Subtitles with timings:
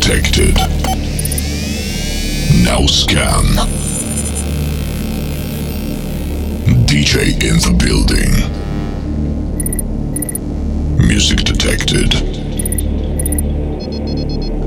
[0.00, 0.56] detected.
[2.64, 3.44] Now scan.
[6.86, 8.32] DJ in the building.
[11.06, 12.14] Music detected.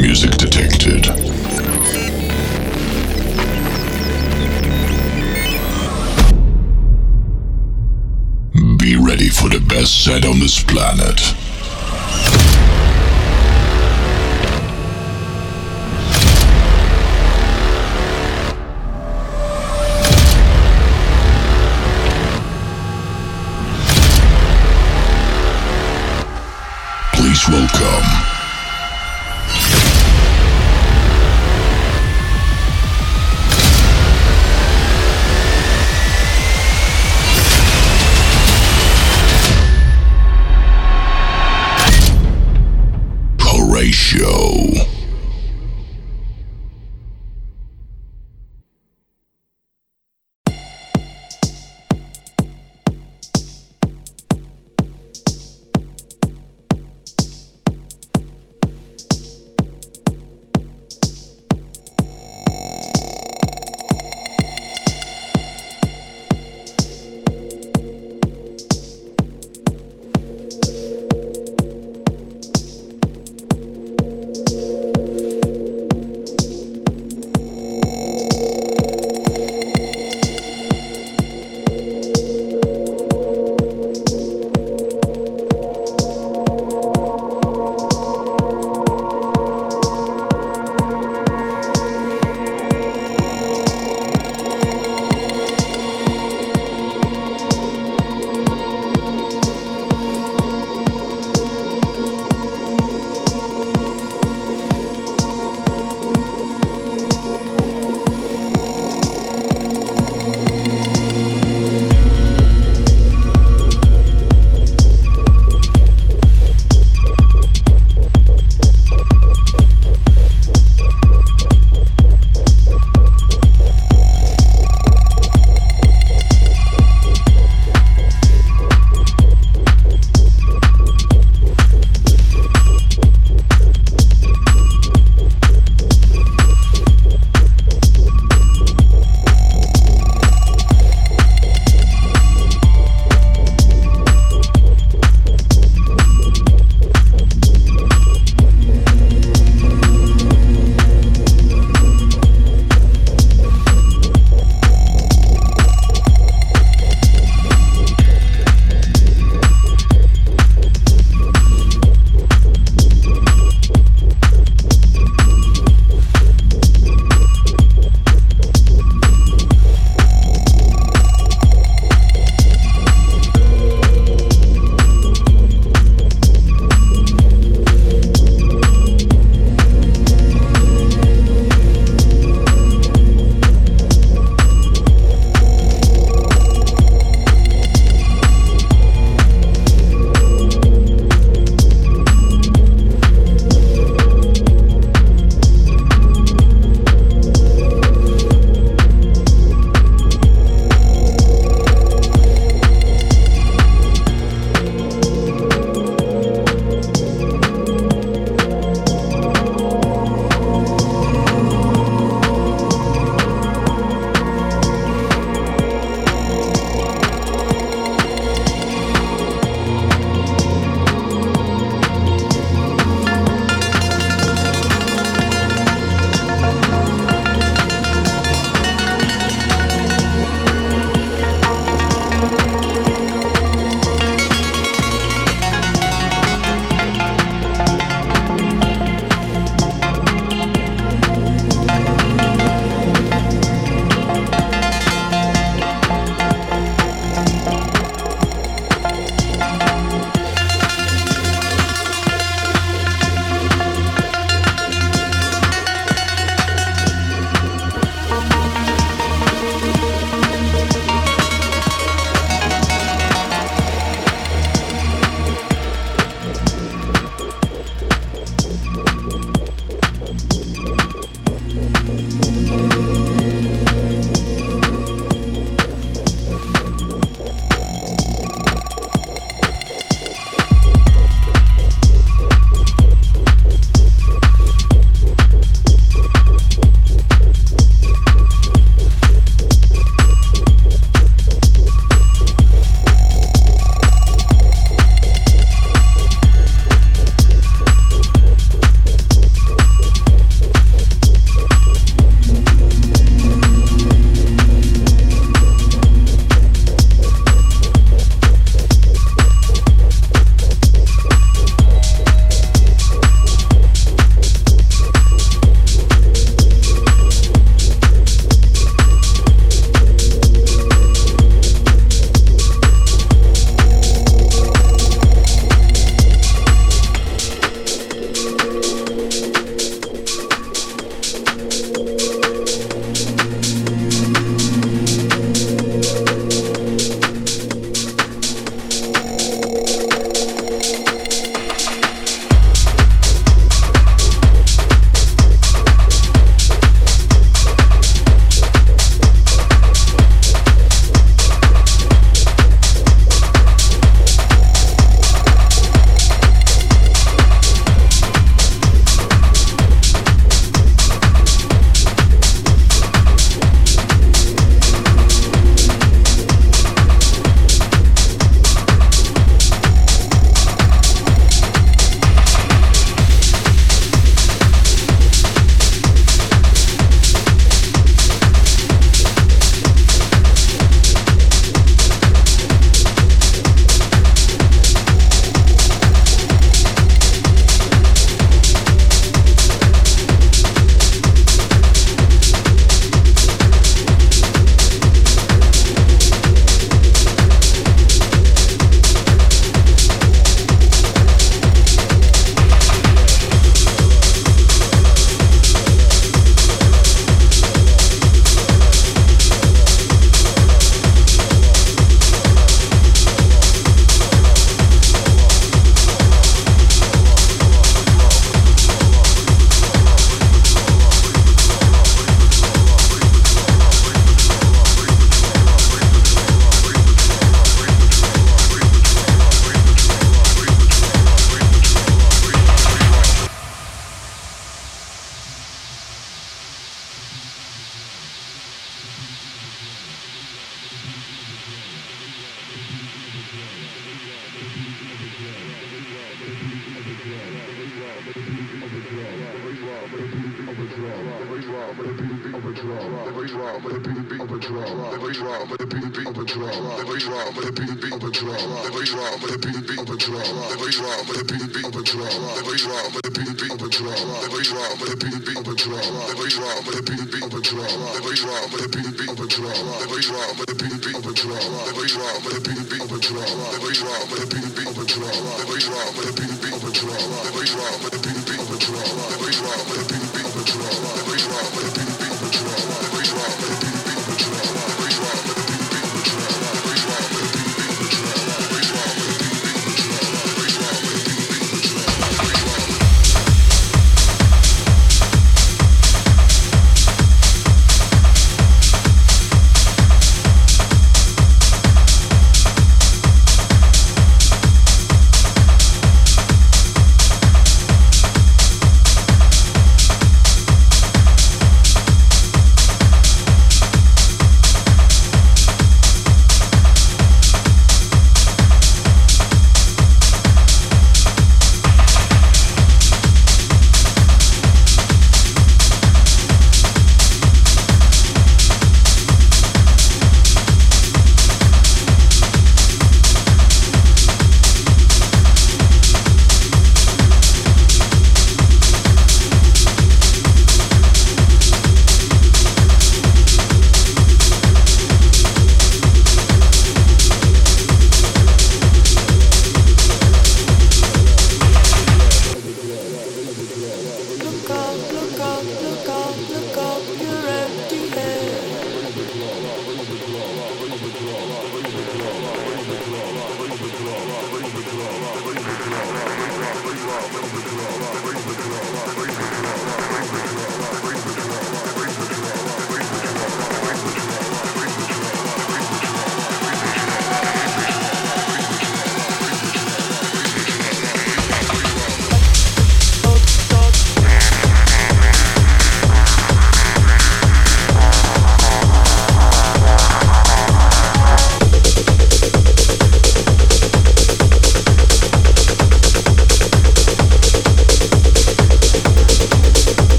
[0.00, 1.04] Music detected.
[8.78, 11.43] Be ready for the best set on this planet.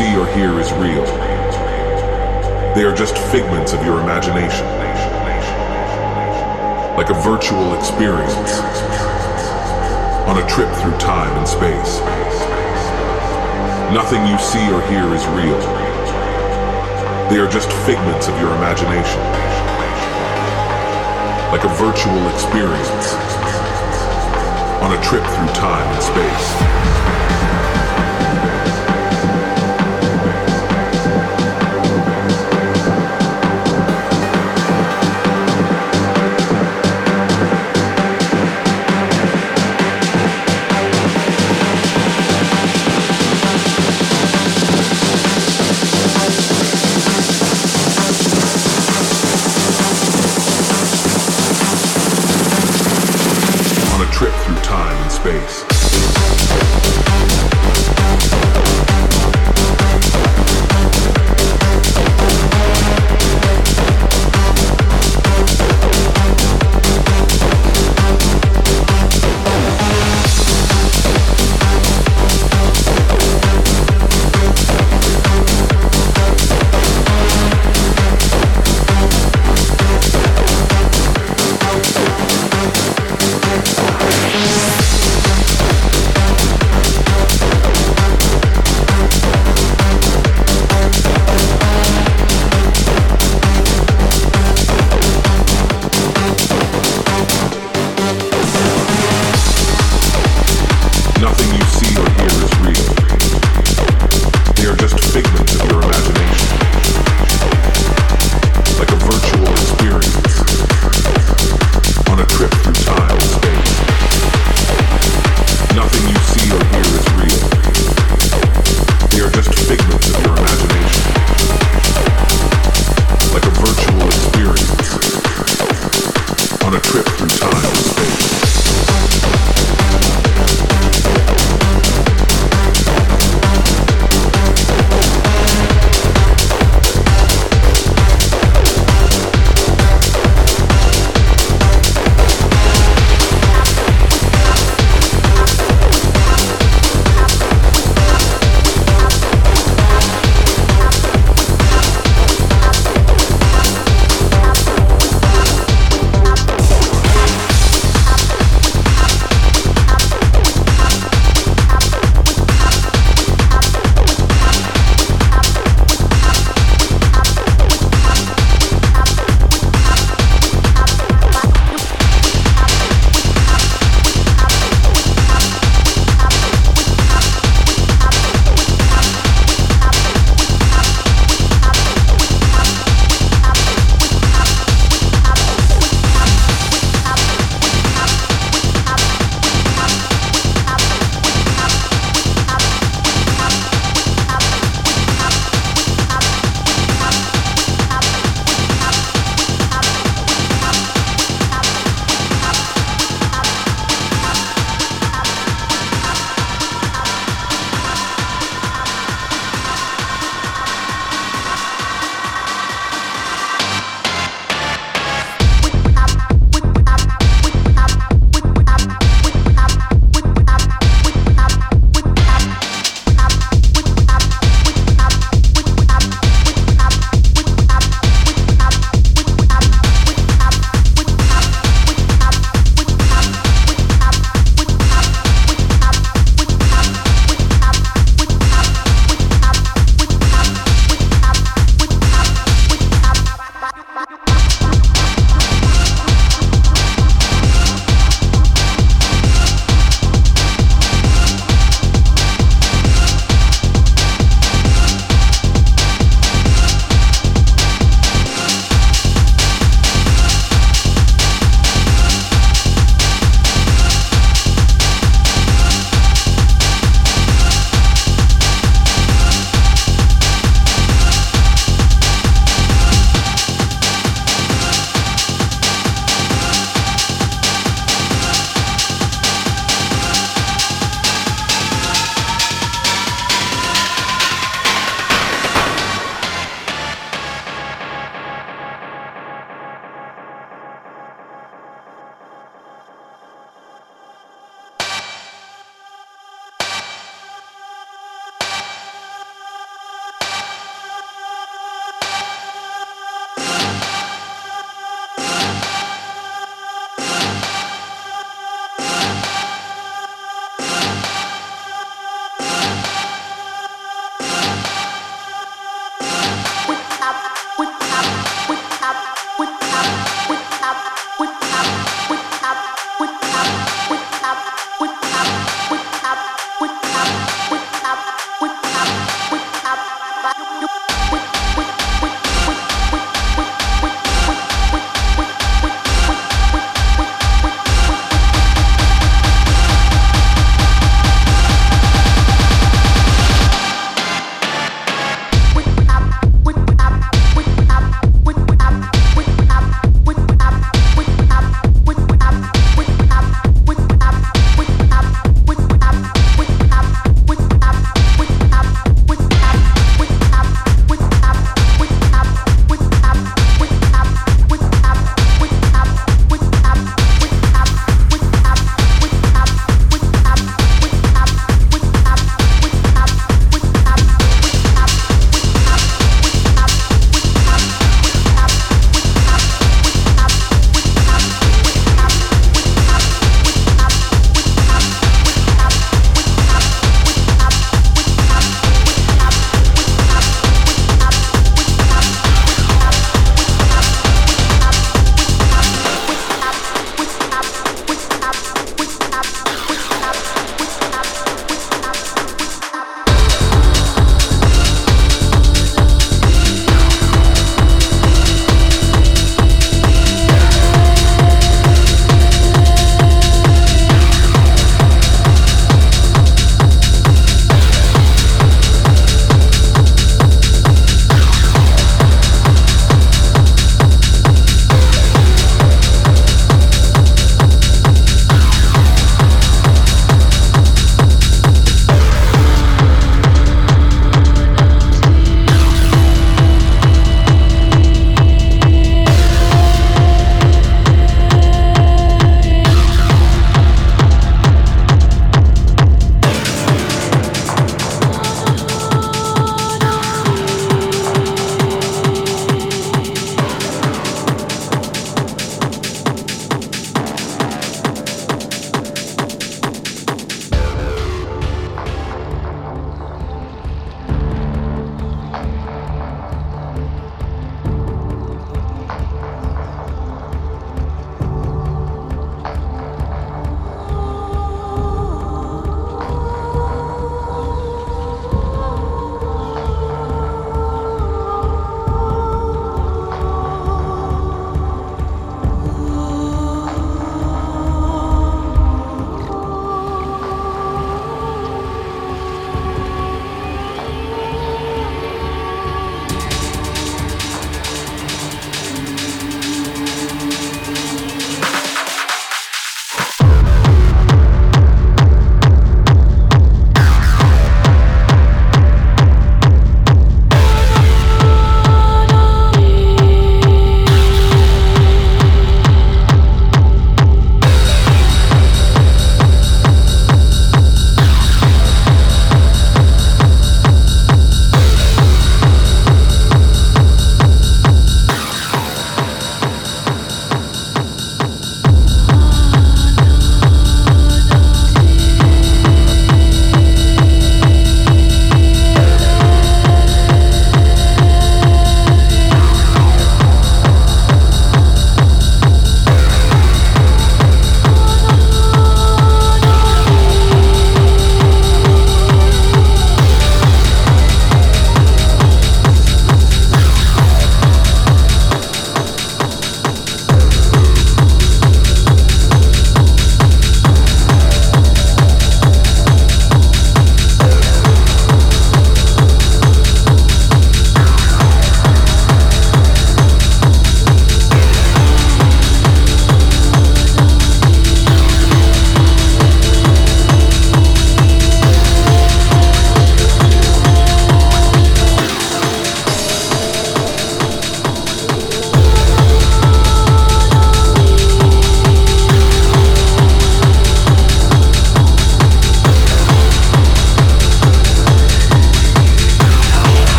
[0.00, 1.04] See or hear is real.
[2.74, 4.64] They are just figments of your imagination.
[6.96, 8.60] Like a virtual experience
[10.24, 12.00] on a trip through time and space.
[13.92, 15.60] Nothing you see or hear is real.
[17.28, 19.20] They are just figments of your imagination.
[21.52, 23.12] Like a virtual experience
[24.80, 26.69] on a trip through time and space.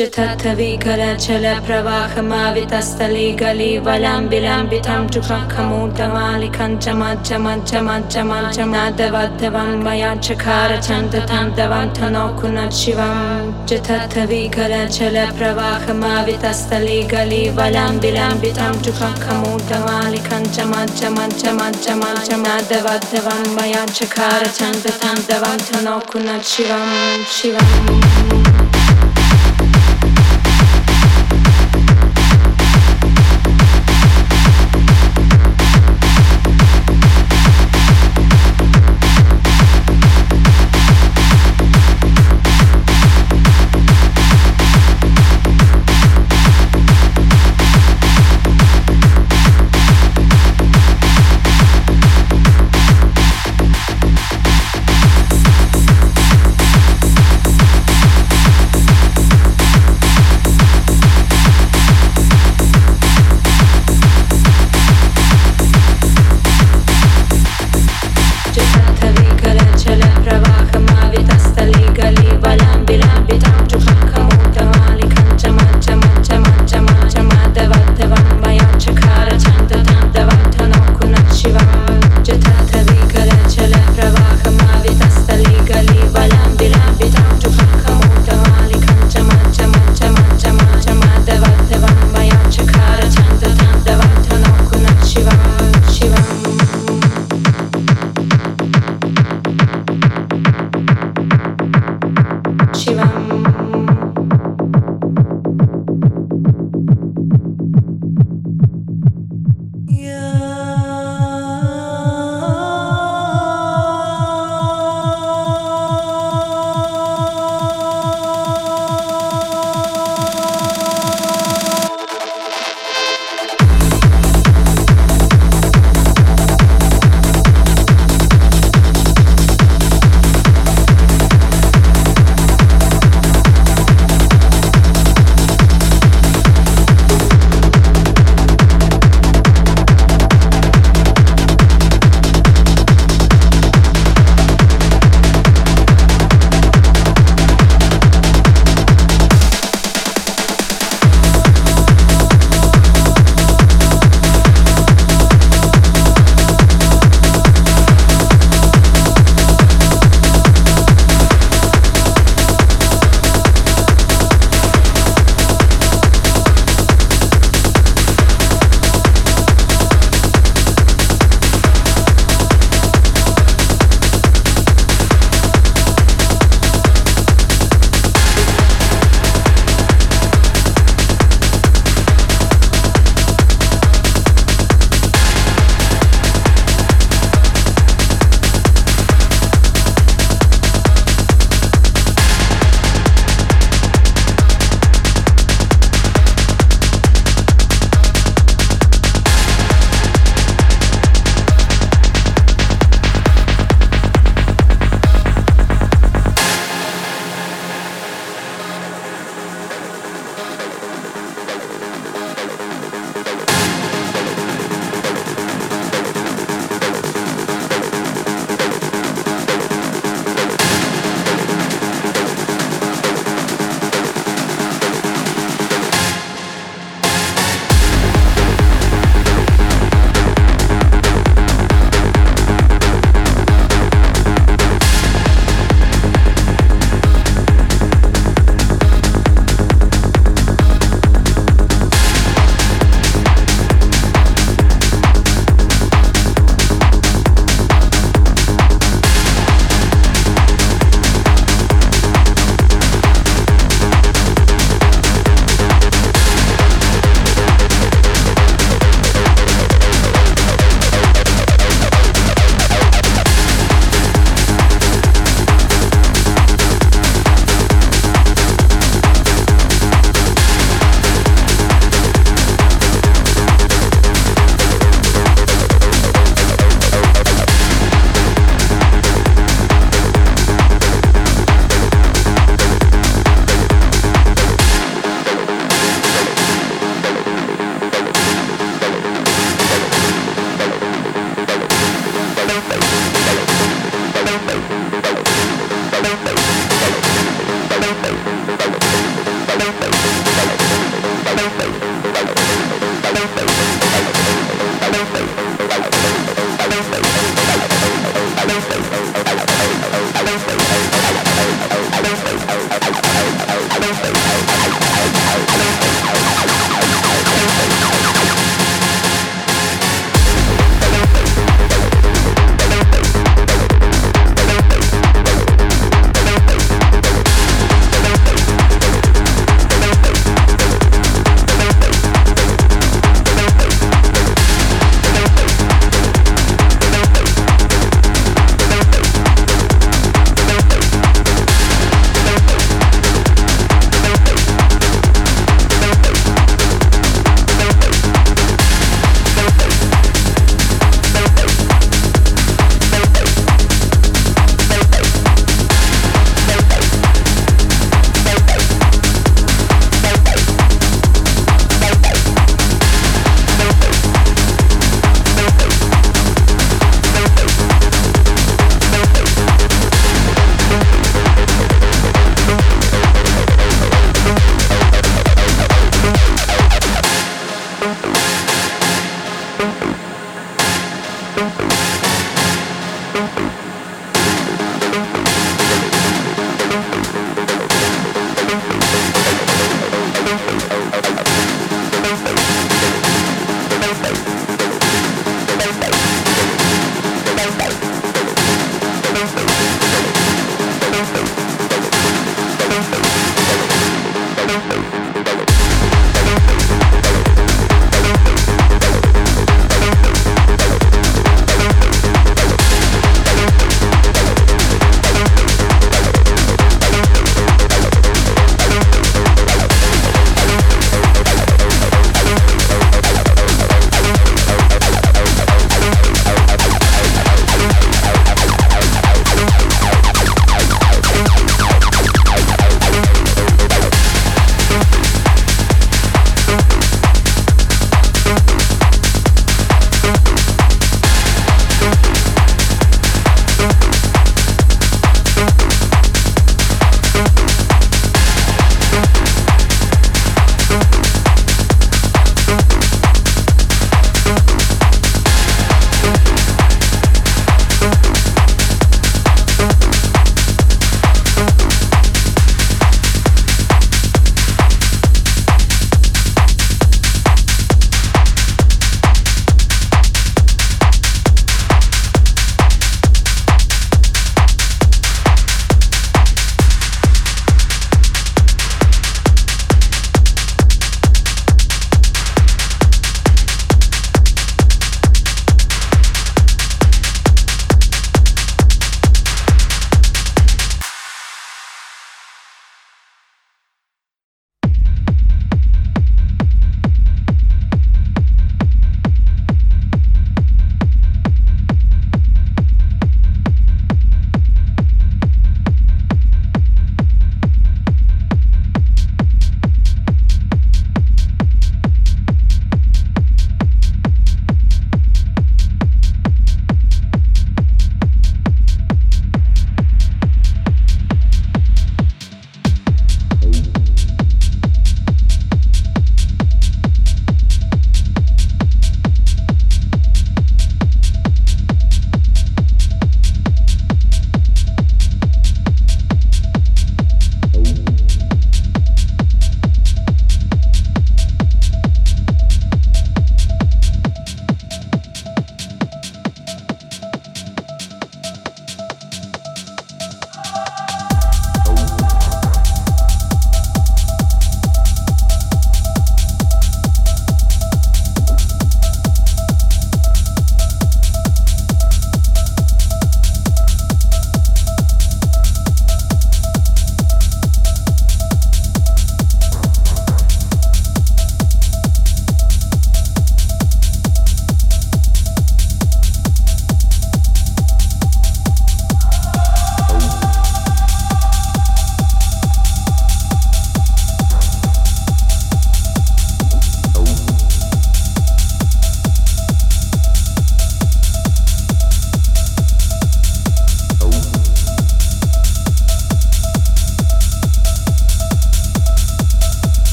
[0.00, 0.24] चिथा
[2.24, 4.28] माविस्थलि गलिखन्
[6.80, 8.00] चमा चमा च मा
[23.60, 23.84] धवाया
[26.40, 27.99] शिवं शिवम्